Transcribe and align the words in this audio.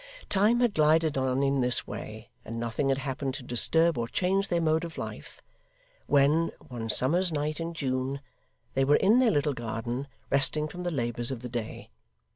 Time 0.29 0.61
had 0.61 0.73
glided 0.73 1.15
on 1.15 1.43
in 1.43 1.61
this 1.61 1.85
way, 1.85 2.31
and 2.43 2.59
nothing 2.59 2.89
had 2.89 2.97
happened 2.97 3.35
to 3.35 3.43
disturb 3.43 3.99
or 3.99 4.07
change 4.07 4.47
their 4.47 4.59
mode 4.59 4.83
of 4.83 4.97
life, 4.97 5.43
when, 6.07 6.51
one 6.57 6.89
summer's 6.89 7.31
night 7.31 7.59
in 7.59 7.71
June, 7.75 8.19
they 8.73 8.83
were 8.83 8.95
in 8.95 9.19
their 9.19 9.29
little 9.29 9.53
garden, 9.53 10.07
resting 10.31 10.67
from 10.67 10.81
the 10.81 10.89
labours 10.89 11.29
of 11.29 11.41
the 11.41 11.49
day. 11.49 11.91